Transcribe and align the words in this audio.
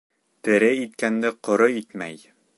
Тере 0.47 0.69
иткәнде 0.85 1.33
ҡоро 1.49 1.69
итмәй. 1.83 2.25